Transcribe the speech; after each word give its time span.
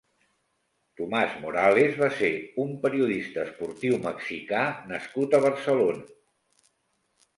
Tomás 1.01 1.35
Morales 1.43 1.99
va 1.99 2.07
ser 2.21 2.31
un 2.63 2.73
periodista 2.85 3.43
esportiu 3.49 3.99
mexicà 4.09 4.63
nascut 4.93 5.37
a 5.41 5.47
Barcelona. 5.49 6.07